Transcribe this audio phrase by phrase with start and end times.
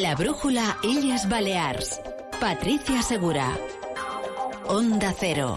[0.00, 2.00] La brújula Illes Balears.
[2.40, 3.56] Patricia Segura.
[4.66, 5.56] Onda Cero.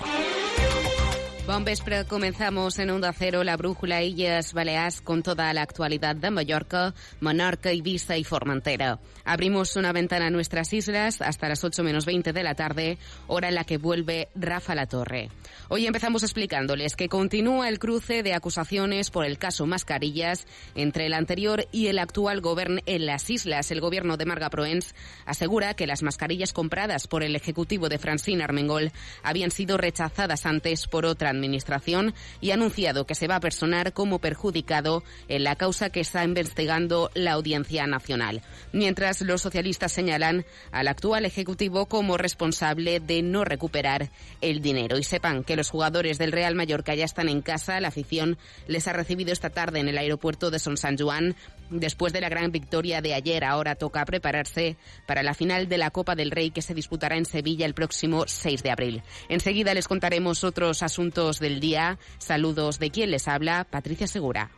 [1.48, 6.30] Bon vespre, comenzamos en Onda Cero, la brújula Illes Balears con toda la actualidad de
[6.30, 9.00] Mallorca, Menorca, Ibiza y Formentera.
[9.24, 13.48] Abrimos una ventana a nuestras islas hasta las 8 menos 20 de la tarde, hora
[13.48, 15.30] en la que vuelve Rafa La Torre.
[15.70, 20.46] Hoy empezamos explicándoles que continúa el cruce de acusaciones por el caso Mascarillas
[20.76, 23.72] entre el anterior y el actual gobierno en las islas.
[23.72, 24.94] El gobierno de Marga Proens
[25.26, 28.92] asegura que las mascarillas compradas por el ejecutivo de Francine Armengol
[29.24, 33.94] habían sido rechazadas antes por otra Administración y ha anunciado que se va a personar
[33.94, 38.42] como perjudicado en la causa que está investigando la Audiencia Nacional.
[38.74, 44.10] Mientras los socialistas señalan al actual Ejecutivo como responsable de no recuperar
[44.42, 44.98] el dinero.
[44.98, 47.80] Y sepan que los jugadores del Real Mallorca ya están en casa.
[47.80, 51.36] La afición les ha recibido esta tarde en el aeropuerto de Son San Juan.
[51.70, 55.92] Después de la gran victoria de ayer, ahora toca prepararse para la final de la
[55.92, 59.04] Copa del Rey que se disputará en Sevilla el próximo 6 de abril.
[59.30, 62.00] Enseguida les contaremos otros asuntos del día.
[62.18, 64.52] Saludos de quien les habla, Patricia Segura.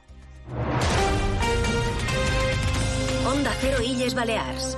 [3.25, 4.77] Onda Cero Illes Balears.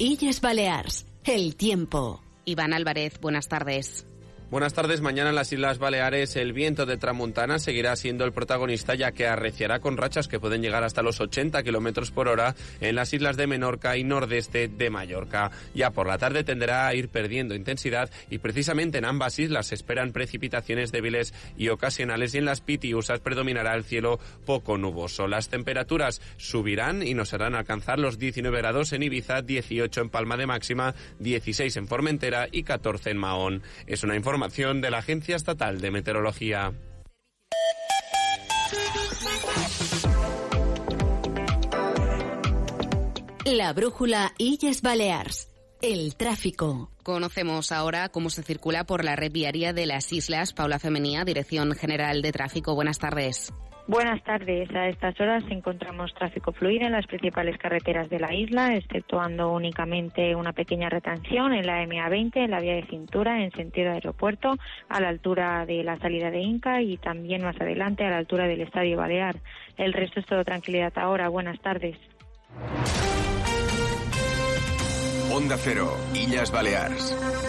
[0.00, 1.04] Illes Balears.
[1.24, 2.22] El tiempo.
[2.46, 4.06] Iván Álvarez, buenas tardes.
[4.50, 5.00] Buenas tardes.
[5.00, 9.28] Mañana en las Islas Baleares el viento de tramuntana seguirá siendo el protagonista ya que
[9.28, 13.36] arreciará con rachas que pueden llegar hasta los 80 kilómetros por hora en las islas
[13.36, 15.52] de Menorca y nordeste de Mallorca.
[15.72, 19.76] Ya por la tarde tenderá a ir perdiendo intensidad y precisamente en ambas islas se
[19.76, 25.28] esperan precipitaciones débiles y ocasionales y en las Pitiusas predominará el cielo poco nuboso.
[25.28, 30.36] Las temperaturas subirán y nos harán alcanzar los 19 grados en Ibiza, 18 en Palma
[30.36, 33.62] de Máxima, 16 en Formentera y 14 en Mahón.
[33.86, 36.72] Es una información de la Agencia Estatal de Meteorología.
[43.44, 45.48] La brújula Illes Balears.
[45.82, 46.90] El tráfico.
[47.02, 50.52] Conocemos ahora cómo se circula por la red viaria de las islas.
[50.52, 52.74] Paula Femenía, Dirección General de Tráfico.
[52.74, 53.52] Buenas tardes.
[53.90, 54.72] Buenas tardes.
[54.72, 60.36] A estas horas encontramos tráfico fluido en las principales carreteras de la isla, exceptuando únicamente
[60.36, 64.54] una pequeña retención en la MA20, en la vía de cintura, en sentido aeropuerto,
[64.88, 68.46] a la altura de la salida de Inca y también más adelante a la altura
[68.46, 69.34] del Estadio Balear.
[69.76, 71.28] El resto es todo tranquilidad ahora.
[71.28, 71.96] Buenas tardes.
[75.32, 77.39] Onda Cero, Illes Balears.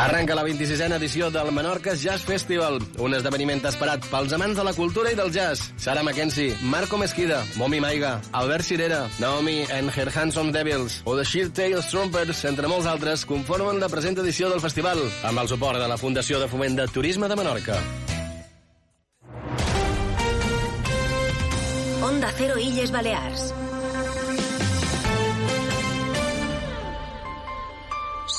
[0.00, 4.72] Arranca la 26a edició del Menorca Jazz Festival, un esdeveniment esperat pels amants de la
[4.72, 5.74] cultura i del jazz.
[5.76, 11.28] Sara Mackenzie, Marco Mesquida, Momi Maiga, Albert Cirera, Naomi and Her Handsome Devils o The
[11.28, 15.76] Sheer Tales Trumpers, entre molts altres, conformen la present edició del festival, amb el suport
[15.76, 17.76] de la Fundació de Foment de Turisme de Menorca.
[22.08, 23.50] Onda Cero Illes Balears.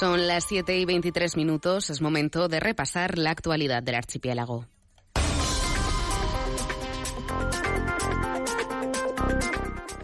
[0.02, 1.92] Son las 7 y 23 minutos.
[1.92, 4.66] Es momento de repasar la actualidad del archipiélago.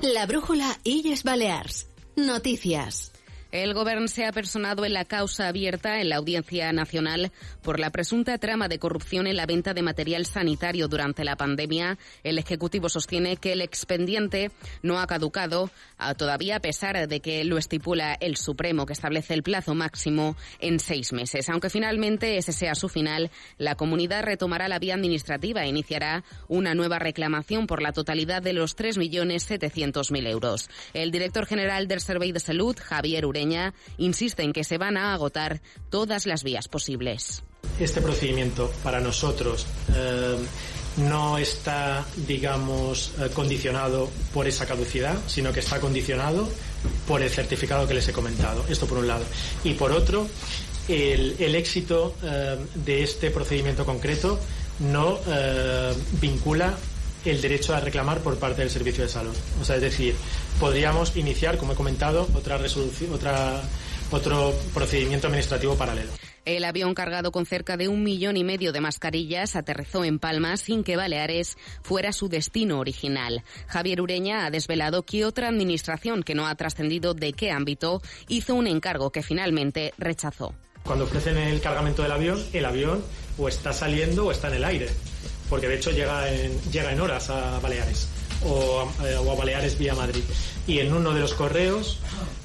[0.02, 1.88] La brújula Illes Balears.
[2.16, 3.12] Noticias.
[3.52, 7.32] El Gobierno se ha personado en la causa abierta en la Audiencia Nacional
[7.62, 11.98] por la presunta trama de corrupción en la venta de material sanitario durante la pandemia.
[12.24, 15.72] El Ejecutivo sostiene que el expediente no ha caducado
[16.18, 20.80] todavía a pesar de que lo estipula el Supremo, que establece el plazo máximo en
[20.80, 21.50] seis meses.
[21.50, 26.76] Aunque finalmente ese sea su final, la comunidad retomará la vía administrativa e iniciará una
[26.76, 30.70] nueva reclamación por la totalidad de los 3.700.000 euros.
[30.94, 35.14] El director general del Servei de Salud, Javier Ureña, insiste en que se van a
[35.14, 35.62] agotar
[35.92, 37.44] todas las vías posibles.
[37.80, 40.38] Este procedimiento para nosotros eh,
[40.98, 46.50] no está, digamos, eh, condicionado por esa caducidad, sino que está condicionado
[47.08, 48.66] por el certificado que les he comentado.
[48.70, 49.24] Esto por un lado.
[49.64, 50.28] Y por otro,
[50.88, 54.40] el, éxito eh, de este procedimiento concreto
[54.80, 55.20] no
[56.20, 56.76] vincula
[57.26, 59.36] el derecho a reclamar por parte del servicio de salud.
[59.62, 60.16] O sea, es decir,
[60.60, 63.62] podríamos iniciar, como he comentado, otra resolución, otra,
[64.12, 66.12] otro procedimiento administrativo paralelo.
[66.48, 70.56] El avión cargado con cerca de un millón y medio de mascarillas aterrizó en Palma
[70.56, 73.44] sin que Baleares fuera su destino original.
[73.68, 78.56] Javier Ureña ha desvelado que otra administración que no ha trascendido de qué ámbito hizo
[78.56, 80.56] un encargo que finalmente rechazó.
[80.84, 83.04] Cuando ofrecen el cargamento del avión, el avión
[83.38, 84.88] o está saliendo o está en el aire,
[85.50, 88.08] porque de hecho llega en, llega en horas a Baleares.
[88.46, 90.24] o, eh, o a Baleares vía Madrid.
[90.68, 92.00] Y en uno de los correos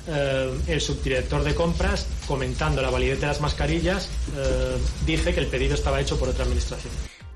[0.09, 4.77] eh, el subdirector de compras, comentando la validez de las mascarillas, eh,
[5.07, 6.93] dice que el pedido estaba hecho por otra administración.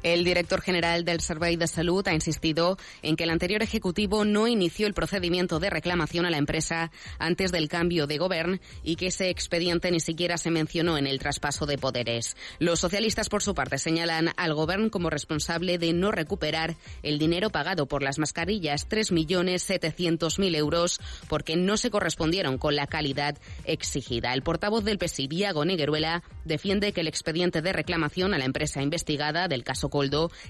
[0.06, 4.46] El director general del Servei de Salud ha insistido en que el anterior ejecutivo no
[4.46, 9.08] inició el procedimiento de reclamación a la empresa antes del cambio de gobierno y que
[9.08, 12.36] ese expediente ni siquiera se mencionó en el traspaso de poderes.
[12.60, 17.50] Los socialistas, por su parte, señalan al gobierno como responsable de no recuperar el dinero
[17.50, 24.34] pagado por las mascarillas, 3.700.000 euros, porque no se correspondieron con la calidad exigida.
[24.34, 28.82] El portavoz del PSI, Diago Negueruela, defiende que el expediente de reclamación a la empresa
[28.82, 29.90] investigada del caso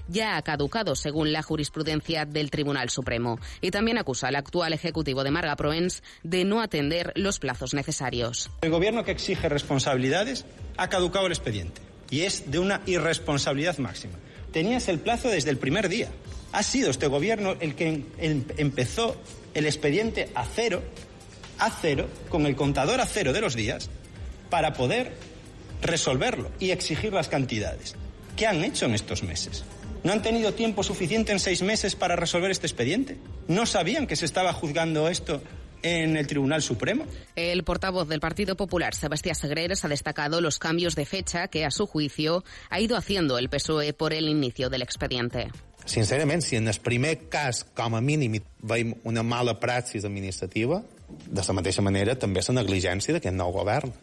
[0.07, 5.23] Ya ha caducado según la jurisprudencia del Tribunal Supremo y también acusa al actual ejecutivo
[5.23, 8.49] de Marga Proens de no atender los plazos necesarios.
[8.61, 10.45] El gobierno que exige responsabilidades
[10.77, 14.13] ha caducado el expediente y es de una irresponsabilidad máxima.
[14.51, 16.09] Tenías el plazo desde el primer día.
[16.51, 19.15] Ha sido este gobierno el que empezó
[19.53, 20.81] el expediente a cero,
[21.59, 23.89] a cero, con el contador a cero de los días,
[24.49, 25.13] para poder
[25.81, 27.95] resolverlo y exigir las cantidades.
[28.37, 29.63] ¿Qué han hecho en estos meses?
[30.03, 33.17] ¿No han tenido tiempo suficiente en seis meses para resolver este expediente?
[33.47, 35.41] ¿No sabían que se estaba juzgando esto
[35.81, 37.05] en el Tribunal Supremo.
[37.35, 41.71] El portavoz del Partido Popular, Sebastián Segreres, ha destacado los cambios de fecha que, a
[41.71, 45.49] su juicio, ha ido haciendo el PSOE por el inicio del expediente.
[45.85, 51.45] Sincerament, si en el primer cas, com a mínim, veiem una mala praxis administrativa, de
[51.45, 53.93] la mateixa manera també la negligència d'aquest nou govern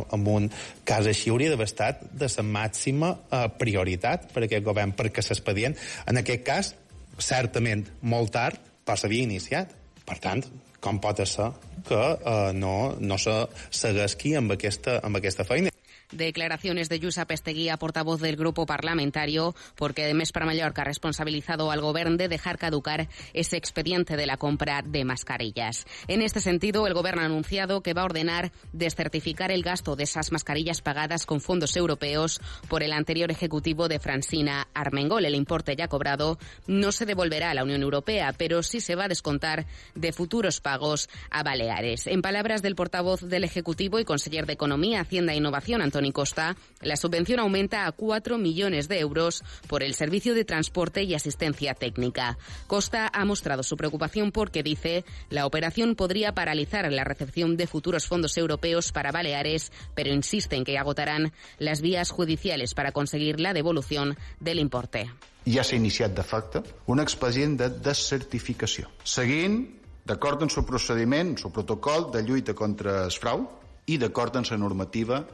[0.00, 0.48] amb un
[0.84, 5.76] cas així hauria d'haver estat de la màxima eh, prioritat per aquest govern, perquè l'expedient,
[6.06, 6.74] en aquest cas,
[7.20, 9.76] certament molt tard, però s'havia iniciat.
[10.06, 10.42] Per tant,
[10.82, 11.50] com pot ser
[11.86, 13.36] que eh, no, no se
[13.70, 15.69] seguesqui amb aquesta, amb aquesta feina?
[16.12, 21.70] Declaraciones de Yusa Pesteguía, portavoz del grupo parlamentario, porque de Mes para Mallorca ha responsabilizado
[21.70, 25.86] al Gobierno de dejar caducar ese expediente de la compra de mascarillas.
[26.08, 30.04] En este sentido, el Gobierno ha anunciado que va a ordenar descertificar el gasto de
[30.04, 35.24] esas mascarillas pagadas con fondos europeos por el anterior ejecutivo de Francina Armengol.
[35.24, 39.04] El importe ya cobrado no se devolverá a la Unión Europea, pero sí se va
[39.04, 42.06] a descontar de futuros pagos a Baleares.
[42.06, 46.12] En palabras del portavoz del Ejecutivo y conseller de Economía, Hacienda e Innovación, Antonio Tony
[46.12, 51.14] Costa, la subvención aumenta a 4 millones de euros por el servicio de transporte y
[51.14, 52.38] asistencia técnica.
[52.66, 58.06] Costa ha mostrado su preocupación porque dice la operación podría paralizar la recepción de futuros
[58.06, 63.52] fondos europeos para Baleares, pero insiste en que agotarán las vías judiciales para conseguir la
[63.52, 65.10] devolución del importe.
[65.44, 69.66] Ja s'ha iniciat de facto un expedient de descertificació, seguint
[70.08, 73.44] d'acord amb el procediment, el protocol de lluita contra el frau
[73.84, 75.24] i d'acord amb la normativa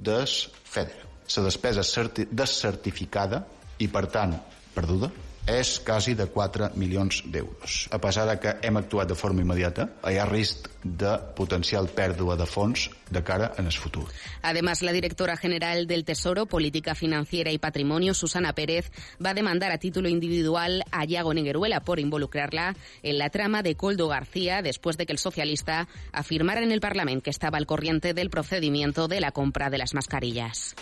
[0.00, 1.06] des FEDER.
[1.36, 1.84] La despesa
[2.30, 3.44] descertificada
[3.78, 4.32] i, per tant,
[4.74, 5.10] perduda,
[5.46, 7.88] és quasi de 4 milions d'euros.
[7.90, 12.36] A pesar de que hem actuat de forma immediata, hi ha risc de potencial pèrdua
[12.40, 14.06] de fons de cara en el futur.
[14.42, 18.90] Además, la directora general del Tesoro, Política Financiera y Patrimonio, Susana Pérez,
[19.24, 24.08] va demandar a título individual a Yago Negueruela por involucrarla en la trama de Coldo
[24.08, 28.30] García después de que el socialista afirmara en el Parlamento que estaba al corriente del
[28.30, 30.74] procedimiento de la compra de las mascarillas.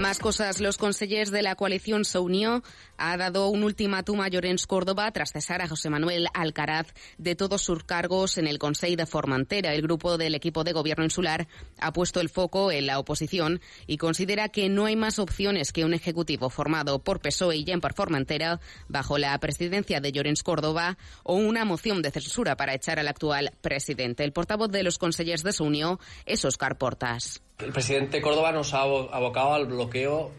[0.00, 0.62] Más cosas.
[0.62, 2.62] Los consellers de la coalición se unió.
[2.96, 6.86] Ha dado un ultimátum a Llorens Córdoba tras cesar a José Manuel Alcaraz
[7.18, 9.74] de todos sus cargos en el Consejo de Formentera.
[9.74, 13.98] El grupo del equipo de gobierno insular ha puesto el foco en la oposición y
[13.98, 18.58] considera que no hay más opciones que un ejecutivo formado por PSOE y por Formentera
[18.88, 23.52] bajo la presidencia de Llorens Córdoba o una moción de censura para echar al actual
[23.60, 24.24] presidente.
[24.24, 27.42] El portavoz de los consellers de su unión es Oscar Portas.
[27.62, 30.30] El presidente Córdoba nos ha abocado al bloqueo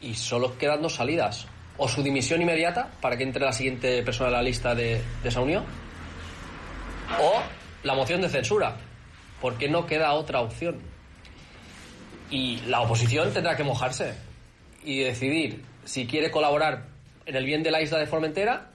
[0.00, 1.46] y solo quedan dos salidas.
[1.78, 5.28] O su dimisión inmediata para que entre la siguiente persona en la lista de, de
[5.28, 5.64] esa unión.
[7.20, 7.42] O
[7.82, 8.76] la moción de censura.
[9.40, 10.80] Porque no queda otra opción.
[12.30, 14.14] Y la oposición tendrá que mojarse
[14.84, 16.86] y decidir si quiere colaborar
[17.26, 18.71] en el bien de la isla de Formentera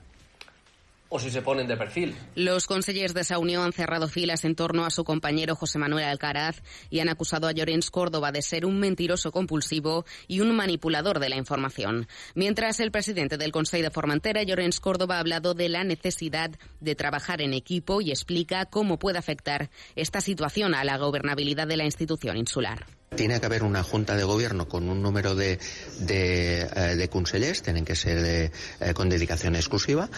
[1.10, 2.16] o si se ponen de perfil.
[2.36, 6.06] Los consellers de esa unión han cerrado filas en torno a su compañero José Manuel
[6.06, 11.20] Alcaraz y han acusado a Llorens Córdoba de ser un mentiroso compulsivo y un manipulador
[11.20, 12.08] de la información.
[12.36, 16.96] Mientras el presidente del Consejo de Formentera, Llorens Córdoba, ha hablado de la necesidad de
[16.96, 21.86] trabajar en equipo y explica cómo puede afectar esta situación a la gobernabilidad de la
[21.86, 22.86] institución insular.
[23.16, 25.60] Tiene que haber una junta de gobierno con un número de,
[26.00, 30.10] de, eh, de consellers, tienen que ser de, eh, con dedicación exclusiva,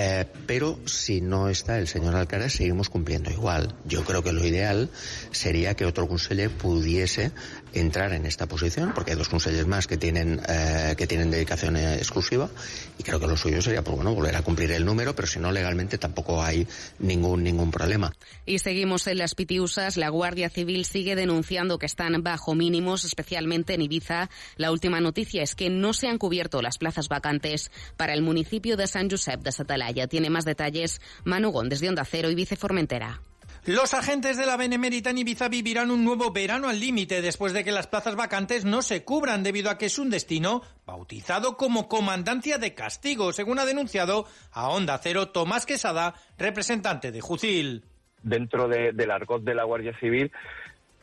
[0.00, 3.74] eh, pero si no está el señor Alcaraz, seguimos cumpliendo igual.
[3.84, 4.90] Yo creo que lo ideal
[5.32, 7.32] sería que otro conseller pudiese
[7.72, 11.76] entrar en esta posición, porque hay dos consellers más que tienen, eh, que tienen dedicación
[11.76, 12.48] exclusiva,
[12.96, 15.40] y creo que lo suyo sería, pues bueno, volver a cumplir el número, pero si
[15.40, 16.68] no, legalmente tampoco hay
[17.00, 18.12] ningún, ningún problema.
[18.46, 19.96] Y seguimos en las pitiusas.
[19.96, 24.30] La Guardia Civil sigue denunciando que están bajo mínimos, especialmente en Ibiza.
[24.56, 28.76] La última noticia es que no se han cubierto las plazas vacantes para el municipio
[28.76, 29.50] de San Josep de
[29.88, 30.06] Satalaya.
[30.06, 33.20] Tiene más detalles Manu Gómez de Onda Cero y Vice Formentera.
[33.64, 37.64] Los agentes de la Benemérita en Ibiza vivirán un nuevo verano al límite después de
[37.64, 41.86] que las plazas vacantes no se cubran debido a que es un destino bautizado como
[41.88, 47.84] Comandancia de Castigo, según ha denunciado a Onda Cero Tomás Quesada, representante de Jucil.
[48.22, 50.30] Dentro de, del argot de la Guardia Civil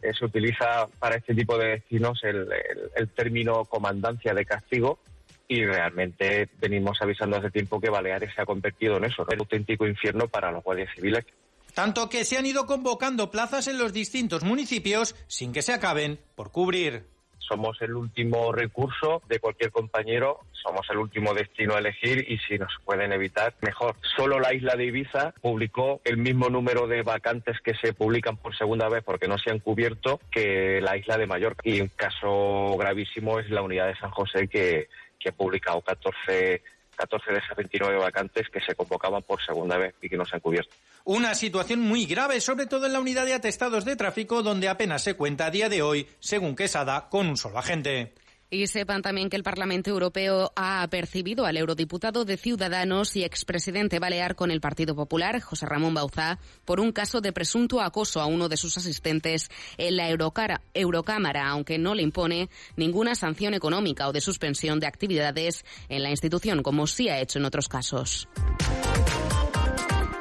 [0.02, 5.00] eh, se utiliza para este tipo de destinos el, el, el término Comandancia de Castigo,
[5.48, 9.34] y realmente venimos avisando hace tiempo que Baleares se ha convertido en eso, ¿no?
[9.34, 11.26] un auténtico infierno para los guardias civiles.
[11.74, 16.20] Tanto que se han ido convocando plazas en los distintos municipios sin que se acaben
[16.36, 17.15] por cubrir.
[17.48, 22.58] Somos el último recurso de cualquier compañero, somos el último destino a elegir y si
[22.58, 23.96] nos pueden evitar, mejor.
[24.18, 28.56] Solo la isla de Ibiza publicó el mismo número de vacantes que se publican por
[28.58, 31.62] segunda vez porque no se han cubierto que la isla de Mallorca.
[31.64, 34.88] Y un caso gravísimo es la unidad de San José que,
[35.20, 36.62] que ha publicado 14
[36.96, 40.36] 14 de esas 29 vacantes que se convocaban por segunda vez y que no se
[40.36, 40.76] han cubierto.
[41.04, 45.04] Una situación muy grave, sobre todo en la unidad de atestados de tráfico, donde apenas
[45.04, 48.14] se cuenta a día de hoy, según Quesada, con un solo agente.
[48.50, 54.00] Y sepan también que el Parlamento Europeo ha apercibido al eurodiputado de Ciudadanos y expresidente
[54.00, 58.28] balear con el Partido Popular, José Ramón Bauzá, por un caso de presunto acoso a
[58.28, 64.14] uno de sus asistentes en la Eurocámara, aunque no le impone ninguna sanción económica o
[64.14, 68.28] de suspensión de actividades en la institución, como sí ha hecho en otros casos.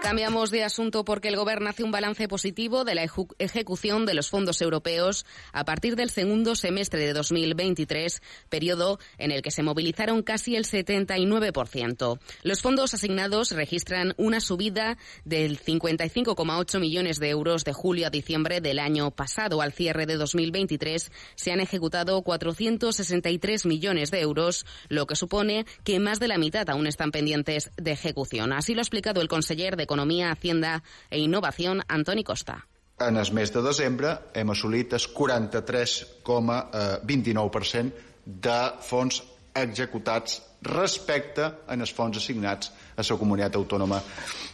[0.04, 3.06] Cambiamos de asunto porque el Gobierno hace un balance positivo de la
[3.38, 8.20] ejecución de los fondos europeos a partir del segundo semestre de 2023,
[8.50, 12.18] periodo en el que se movilizaron casi el 79%.
[12.42, 18.61] Los fondos asignados registran una subida del 55,8 millones de euros de julio a diciembre
[18.61, 19.62] del año pasado.
[19.62, 25.99] Al cierre de 2023 se han ejecutado 463 millones de euros, lo que supone que
[25.99, 28.52] más de la mitad aún están pendientes de ejecución.
[28.52, 32.66] Así lo ha explicado el conseller de Economia, Hacienda e Innovación, Antoni Costa.
[32.98, 37.92] En el mes de desembre hem assolit el 43,29%
[38.26, 39.22] de fons
[39.54, 44.02] executats respecte en els fons assignats a la comunitat autònoma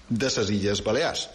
[0.09, 1.29] de les Illes Balears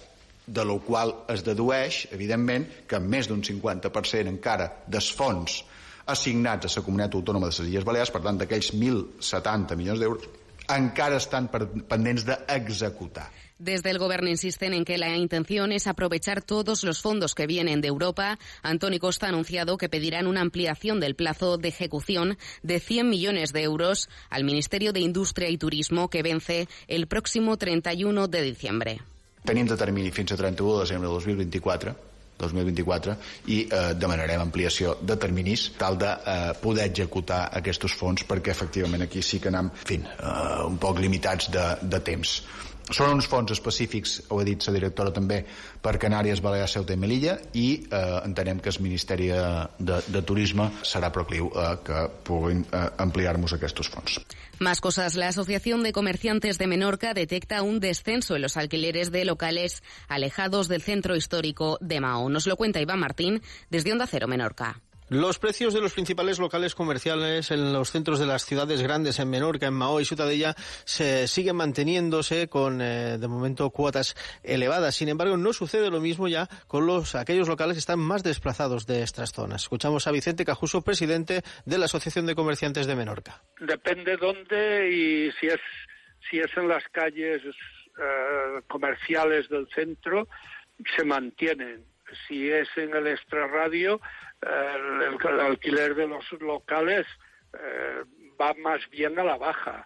[0.46, 5.66] de lo qual es dedueix, evidentment, que més d'un 50% encara dels fons
[6.06, 10.22] assignats a la comunitat autònoma de les Illes Balears, per tant, d'aquells 1.070 milions d'euros,
[10.70, 13.26] encara estan pendents d'executar.
[13.58, 17.80] Desde el Gobierno insisten en que la intención es aprovechar todos los fondos que vienen
[17.80, 18.38] de Europa.
[18.64, 23.54] Antoni Costa ha anunciado que pedirán una ampliación del plazo de ejecución de 100 millones
[23.54, 29.00] de euros al Ministerio de Industria y Turismo que vence el próximo 31 de diciembre.
[29.46, 31.96] Tenim de termini fins a 31 de desembre de 2024
[32.38, 33.16] 2024
[33.48, 39.06] i eh, demanarem ampliació de terminis tal de eh, poder executar aquests fons perquè efectivament
[39.06, 42.42] aquí sí que anem en eh, un poc limitats de, de temps
[42.94, 45.40] són uns fons específics, ho ha dit la directora també,
[45.82, 50.70] per Canàries, Balears, Ceuta i Melilla i eh, entenem que el Ministeri de, de Turisme
[50.86, 54.20] serà procliu eh, que puguin eh, ampliar-nos aquests fons.
[54.60, 55.16] Más cosas.
[55.16, 60.68] La Asociación de Comerciantes de Menorca detecta un descenso en los alquileres de locales alejados
[60.68, 62.30] del centro histórico de Mao.
[62.30, 64.82] Nos lo cuenta Iván Martín desde Onda Cero Menorca.
[65.16, 69.30] Los precios de los principales locales comerciales en los centros de las ciudades grandes, en
[69.30, 74.94] Menorca, en Mao y Ciutadella, se siguen manteniéndose con, eh, de momento, cuotas elevadas.
[74.94, 78.88] Sin embargo, no sucede lo mismo ya con los, aquellos locales que están más desplazados
[78.88, 79.62] de estas zonas.
[79.62, 83.42] Escuchamos a Vicente Cajuso, presidente de la Asociación de Comerciantes de Menorca.
[83.62, 85.62] Depende dónde y si es,
[86.30, 90.28] si es en las calles eh, comerciales del centro,
[90.98, 91.95] se mantienen.
[92.28, 94.02] Si es en el extrarradio,
[94.42, 97.06] el, el, alquiler de los locales
[97.54, 98.04] eh,
[98.40, 99.86] va más bien a la baja.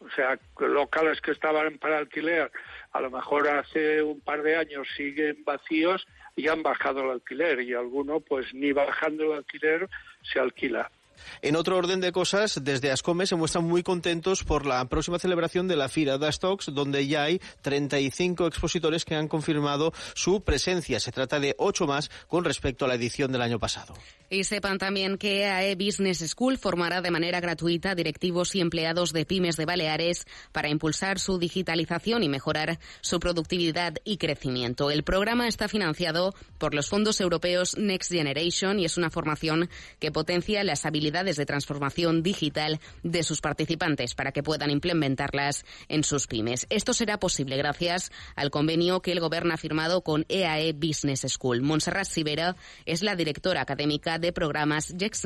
[0.00, 2.50] O sea, locales que estaban para alquiler,
[2.90, 7.60] a lo mejor hace un par de años siguen vacíos y han bajado el alquiler
[7.60, 9.88] y alguno pues ni bajando el alquiler
[10.22, 10.90] se alquila.
[11.40, 15.68] En otro orden de cosas, desde Ascome se muestran muy contentos por la próxima celebración
[15.68, 21.00] de la Fira de Stocks, donde ya hay 35 expositores que han confirmado su presencia.
[21.00, 23.94] Se trata de ocho más con respecto a la edición del año pasado.
[24.30, 29.26] Y sepan también que EAE Business School formará de manera gratuita directivos y empleados de
[29.26, 34.90] pymes de Baleares para impulsar su digitalización y mejorar su productividad y crecimiento.
[34.90, 40.10] El programa está financiado por los fondos europeos Next Generation y es una formación que
[40.10, 46.26] potencia las habilidades de transformación digital de sus participantes para que puedan implementarlas en sus
[46.26, 46.66] pymes.
[46.70, 51.62] Esto será posible gracias al convenio que el Gobierno ha firmado con EAE Business School.
[51.62, 52.54] Montserrat Sivera
[52.86, 55.24] es la directora académica de programas Next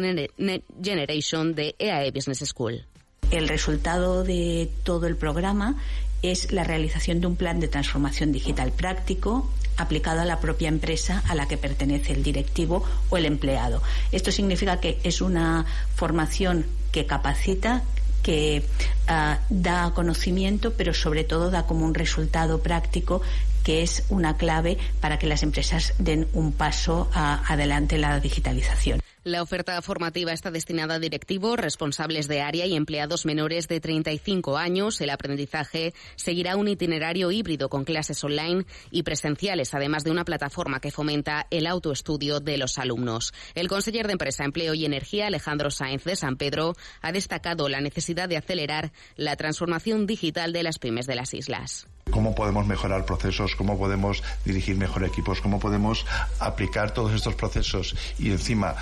[0.82, 2.86] Generation de EAE Business School.
[3.30, 5.76] El resultado de todo el programa
[6.22, 11.22] es la realización de un plan de transformación digital práctico aplicado a la propia empresa
[11.28, 13.82] a la que pertenece el directivo o el empleado.
[14.12, 17.82] Esto significa que es una formación que capacita,
[18.22, 18.64] que
[19.08, 23.22] uh, da conocimiento, pero sobre todo da como un resultado práctico
[23.62, 28.18] que es una clave para que las empresas den un paso uh, adelante en la
[28.18, 29.00] digitalización.
[29.26, 34.56] La oferta formativa está destinada a directivos, responsables de área y empleados menores de 35
[34.56, 35.00] años.
[35.00, 40.78] El aprendizaje seguirá un itinerario híbrido con clases online y presenciales, además de una plataforma
[40.78, 43.34] que fomenta el autoestudio de los alumnos.
[43.56, 47.80] El conseller de Empresa, Empleo y Energía, Alejandro Sáenz de San Pedro, ha destacado la
[47.80, 53.04] necesidad de acelerar la transformación digital de las pymes de las islas cómo podemos mejorar
[53.04, 56.06] procesos, cómo podemos dirigir mejor equipos, cómo podemos
[56.40, 58.74] aplicar todos estos procesos y encima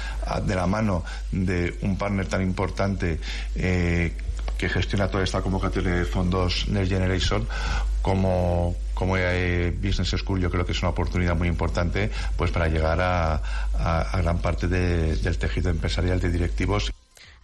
[0.47, 1.03] de la mano
[1.33, 3.19] de un partner tan importante
[3.57, 4.13] eh,
[4.57, 7.45] que gestiona toda esta convocatoria de fondos Next Generation
[8.03, 13.01] como como Business School yo creo que es una oportunidad muy importante pues para llegar
[13.01, 13.43] a,
[14.17, 16.94] gran parte de, del tejido empresarial de directivos.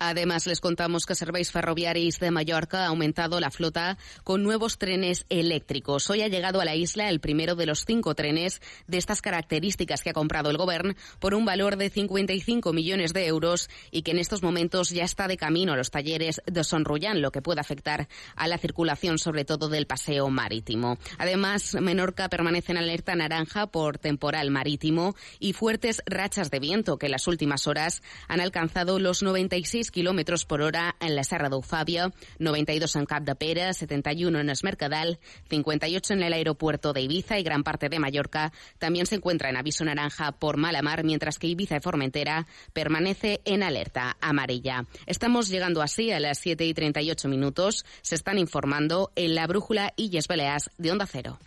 [0.02, 5.26] Además, les contamos que Serveis Ferroviaris de Mallorca ha aumentado la flota con nuevos trenes
[5.28, 6.08] eléctricos.
[6.08, 10.02] Hoy ha llegado a la isla el primero de los cinco trenes de estas características
[10.02, 14.12] que ha comprado el Gobierno por un valor de 55 millones de euros y que
[14.12, 17.60] en estos momentos ya está de camino a los talleres de Sonrullán, lo que puede
[17.60, 20.96] afectar a la circulación, sobre todo del paseo marítimo.
[21.18, 27.04] Además, Menorca permanece en alerta naranja por temporal marítimo y fuertes rachas de viento que
[27.04, 32.12] en las últimas horas han alcanzado los 96 kilómetros por hora en la Serra d'Eufàbia,
[32.38, 37.38] 92 en Cap de Pere, 71 en Es Mercadal, 58 en el aeropuerto de Ibiza
[37.38, 41.38] y gran parte de Mallorca también se encuentra en aviso naranja por mala mar, mientras
[41.38, 44.86] que Ibiza y Formentera permanece en alerta amarilla.
[45.06, 47.84] Estamos llegando así a las 7 y 38 minutos.
[48.02, 51.38] Se están informando en la brújula Illes Baleas de Onda Cero.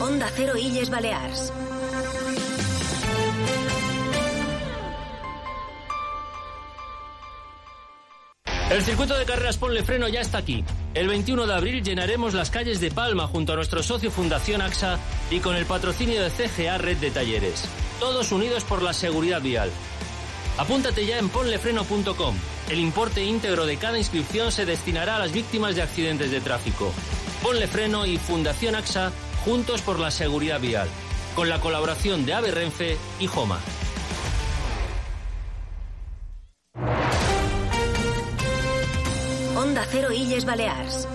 [0.00, 1.52] Onda Cero Illes Balears.
[8.74, 10.64] El circuito de carreras Ponle Freno ya está aquí.
[10.94, 14.98] El 21 de abril llenaremos las calles de Palma junto a nuestro socio Fundación AXA
[15.30, 17.66] y con el patrocinio de CGA Red de Talleres.
[18.00, 19.70] Todos unidos por la seguridad vial.
[20.58, 22.34] Apúntate ya en ponlefreno.com.
[22.68, 26.92] El importe íntegro de cada inscripción se destinará a las víctimas de accidentes de tráfico.
[27.44, 29.12] Ponle Freno y Fundación AXA
[29.44, 30.88] juntos por la seguridad vial.
[31.36, 33.60] Con la colaboración de AVE Renfe y Joma.
[39.64, 41.08] Onda Cero Illes Balears.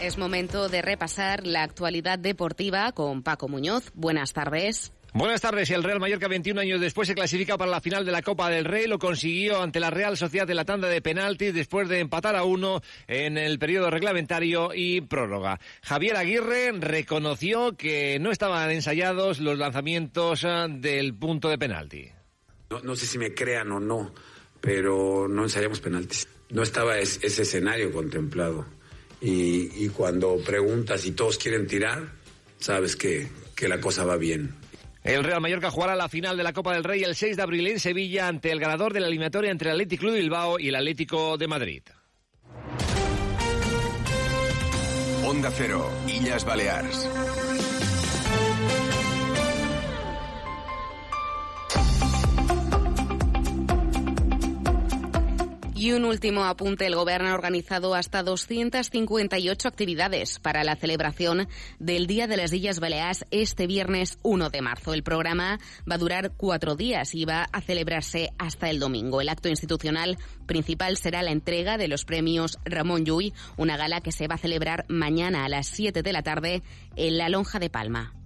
[0.00, 3.90] Es momento de repasar la actualidad deportiva con Paco Muñoz.
[3.94, 4.92] Buenas tardes.
[5.18, 5.68] Buenas tardes.
[5.70, 8.64] El Real Mallorca, 21 años después, se clasifica para la final de la Copa del
[8.64, 8.86] Rey.
[8.86, 12.44] Lo consiguió ante la Real Sociedad de la tanda de penaltis después de empatar a
[12.44, 15.58] uno en el periodo reglamentario y prórroga.
[15.82, 22.08] Javier Aguirre reconoció que no estaban ensayados los lanzamientos eh, del punto de penalti.
[22.70, 24.14] No, no sé si me crean o no,
[24.60, 26.28] pero no ensayamos penaltis.
[26.50, 28.66] No estaba es, ese escenario contemplado.
[29.20, 32.08] Y, y, cuando preguntas y todos quieren tirar,
[32.60, 33.26] sabes que,
[33.56, 34.67] que la cosa va bien.
[35.04, 37.66] El Real Mallorca jugará la final de la Copa del Rey el 6 de abril
[37.66, 40.74] en Sevilla ante el ganador de la eliminatoria entre el Atlético Club Bilbao y el
[40.74, 41.82] Atlético de Madrid.
[45.24, 47.08] Onda Cero, Illas Baleares.
[55.78, 61.46] Y un último apunte, el Gobierno ha organizado hasta 258 actividades para la celebración
[61.78, 64.92] del Día de las Illas Baleares este viernes 1 de marzo.
[64.92, 69.20] El programa va a durar cuatro días y va a celebrarse hasta el domingo.
[69.20, 74.10] El acto institucional principal será la entrega de los premios Ramón Llull, una gala que
[74.10, 76.64] se va a celebrar mañana a las 7 de la tarde
[76.96, 78.17] en la Lonja de Palma.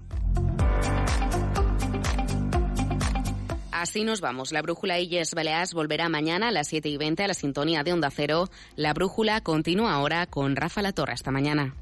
[3.82, 4.52] Así nos vamos.
[4.52, 7.92] La brújula Illes Baleares volverá mañana a las 7 y 20 a la sintonía de
[7.92, 8.48] Onda Cero.
[8.76, 11.14] La brújula continúa ahora con Rafa La Torre.
[11.14, 11.74] Hasta mañana.